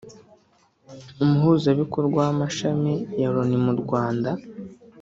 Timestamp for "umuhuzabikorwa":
1.23-2.17